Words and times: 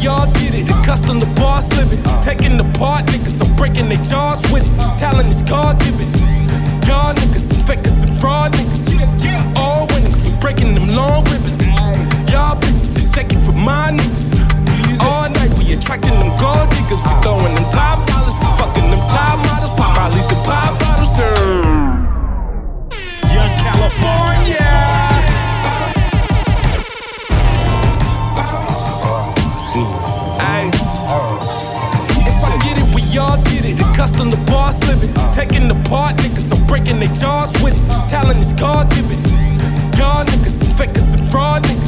we 0.00 0.06
all 0.08 0.26
did 0.32 0.54
it. 0.54 0.68
Accustomed 0.70 1.20
to 1.20 1.26
boss 1.40 1.68
living. 1.76 2.02
Taking 2.22 2.56
the 2.56 2.64
part, 2.78 3.06
niggas, 3.06 3.40
I'm 3.40 3.54
breaking 3.56 3.88
their 3.88 4.02
jaws 4.02 4.40
with 4.52 4.64
it. 4.64 4.98
Talent 4.98 5.28
is 5.28 5.42
God 5.42 5.78
given. 5.80 6.06
Y'all 6.86 7.14
niggas, 7.14 7.66
fakers 7.66 8.02
and 8.02 8.18
fraud 8.20 8.52
niggas. 8.52 8.69
Accustomed 34.20 34.46
to 34.46 34.52
boss 34.52 34.78
living. 34.86 35.14
Taking 35.32 35.70
apart 35.70 36.16
niggas, 36.16 36.52
I'm 36.52 36.66
breaking 36.66 37.00
their 37.00 37.12
jaws 37.14 37.50
with 37.62 37.74
it. 37.74 38.08
Talent 38.10 38.38
is 38.40 38.52
God 38.52 38.90
given. 38.90 39.16
Y'all 39.96 40.24
niggas, 40.24 40.76
fakers 40.76 41.14
and 41.14 41.30
fraud 41.30 41.62
niggas. 41.64 41.79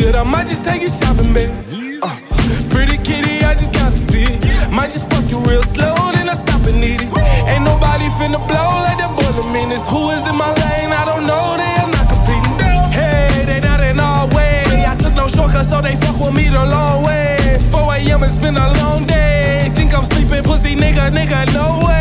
Good, 0.00 0.14
I 0.14 0.22
might 0.22 0.46
just 0.46 0.64
take 0.64 0.82
you 0.82 0.88
shopping, 0.88 1.32
baby. 1.32 1.52
Uh, 2.02 2.16
pretty 2.70 2.96
kitty, 2.98 3.44
I 3.44 3.54
just 3.54 3.72
got 3.72 3.92
to 3.92 3.98
see 3.98 4.24
it. 4.24 4.70
Might 4.70 4.90
just 4.90 5.08
fuck 5.10 5.24
you 5.30 5.38
real 5.50 5.62
slow, 5.62 5.94
then 6.12 6.28
I 6.28 6.34
stop 6.34 6.62
and 6.66 6.84
eat 6.84 7.02
it. 7.02 7.10
Ain't 7.46 7.64
nobody 7.64 8.08
finna 8.18 8.40
blow 8.48 8.68
like 8.86 8.98
that 8.98 9.12
boiler 9.16 9.46
meanest. 9.52 9.86
Who 9.88 10.10
is 10.10 10.26
in 10.26 10.36
my 10.36 10.50
lane? 10.62 10.92
I 10.92 11.04
don't 11.04 11.26
know, 11.26 11.56
they 11.60 11.74
are 11.82 11.90
not 11.96 12.06
competing. 12.08 12.56
Hey, 12.96 13.44
they 13.46 13.60
not 13.60 13.80
in 13.80 14.00
our 14.00 14.26
way. 14.34 14.64
I 14.88 14.96
took 14.96 15.14
no 15.14 15.28
shortcut, 15.28 15.66
so 15.66 15.80
they 15.80 15.96
fuck 15.96 16.18
with 16.20 16.34
me 16.34 16.48
the 16.48 16.64
long 16.64 17.04
way. 17.04 17.36
4 17.70 17.94
a.m. 17.96 18.22
it's 18.22 18.36
been 18.36 18.56
a 18.56 18.72
long 18.80 19.04
day. 19.06 19.70
Think 19.74 19.94
I'm 19.94 20.04
sleeping, 20.04 20.42
pussy 20.42 20.74
nigga, 20.74 21.10
nigga, 21.10 21.52
no 21.54 21.86
way. 21.86 21.99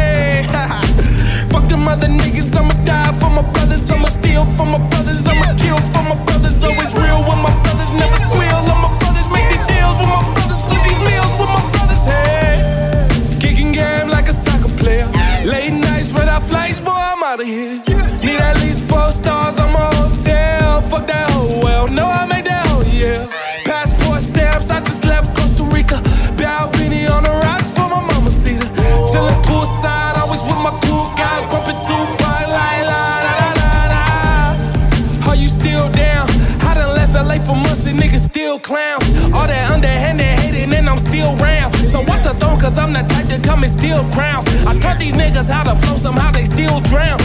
Out 17.40 17.48
of 17.48 17.48
here. 17.48 17.78
Need 18.24 18.40
at 18.40 18.62
least 18.62 18.84
four 18.86 19.12
stars, 19.12 19.60
I'm 19.60 19.74
hotel. 19.74 20.82
Fuck 20.82 21.08
that 21.08 21.30
whole 21.32 21.62
well, 21.62 21.88
no, 21.88 22.06
I 22.06 22.26
made 22.26 22.46
that 22.46 22.68
whole 22.68 22.84
yeah. 22.86 23.28
Passport 23.66 24.22
stamps, 24.22 24.70
I 24.70 24.82
just 24.82 25.06
left 25.06 25.36
Costa 25.36 25.64
Rica. 25.64 26.02
Balvenie 26.36 27.10
on 27.10 27.24
the 27.24 27.32
rocks 27.32 27.70
for 27.72 27.88
my 27.88 28.02
mama 28.02 28.32
cedar. 28.32 28.68
Chillin' 29.10 29.42
poolside, 29.44 30.18
always 30.18 30.42
with 30.42 30.60
my 30.60 30.74
cool 30.84 31.08
guys, 31.16 31.44
bumpin' 31.52 31.80
two 31.88 32.04
by 32.20 32.44
la 32.56 32.70
la 32.92 33.02
la 33.26 33.34
la 33.42 33.52
la 33.62 33.74
la. 33.94 35.30
Are 35.30 35.36
you 35.36 35.48
still 35.48 35.90
down? 35.92 36.28
I 36.68 36.74
done 36.76 36.96
left 36.96 37.14
LA 37.14 37.40
for 37.40 37.56
months 37.56 37.88
and 37.88 38.00
niggas 38.00 38.26
still 38.26 38.60
clowns. 38.60 39.08
All 39.32 39.48
that 39.48 39.72
underhanded 39.72 40.26
hating 40.40 40.74
and 40.74 40.90
I'm 40.90 40.98
still 40.98 41.36
round. 41.38 41.74
So 41.92 42.02
watch 42.02 42.24
the 42.24 42.34
throne 42.40 42.60
cause 42.60 42.78
I'm 42.78 42.94
the 42.94 43.04
type 43.04 43.28
to 43.28 43.40
come 43.48 43.64
and 43.64 43.72
steal 43.72 44.04
crowns. 44.12 44.48
I 44.66 44.78
taught 44.80 45.00
these 45.00 45.14
niggas 45.14 45.50
how 45.50 45.64
to 45.64 45.76
flow, 45.76 45.98
somehow 45.98 46.32
they 46.32 46.46
still 46.46 46.80
drown. 46.82 47.19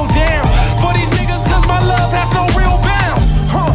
I'm 0.00 0.08
down. 0.14 0.46
For 0.80 0.94
these 0.94 1.10
niggas 1.10 1.44
cause 1.44 1.66
my 1.68 1.80
love 1.84 2.10
has 2.12 2.30
no 2.32 2.46
real 2.58 2.78
bounds. 2.80 3.26
Huh, 3.52 3.70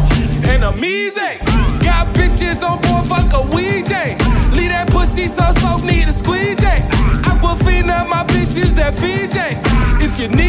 enemies, 0.50 1.16
eh? 1.16 1.38
Got 1.84 2.14
bitches 2.14 2.66
on 2.68 2.80
board, 2.82 3.06
fuck 3.06 3.32
a 3.32 3.42
Ouija. 3.54 4.16
Leave 4.56 4.70
that 4.70 4.88
pussy 4.90 5.28
so 5.28 5.52
soft, 5.60 5.84
need 5.84 6.08
a 6.08 6.12
squeegee. 6.12 6.82
Aquafina, 7.30 8.08
my 8.08 8.24
bitches 8.24 8.74
that 8.74 8.94
Fiji. 8.94 9.54
If 10.04 10.18
you 10.18 10.28
need 10.28 10.45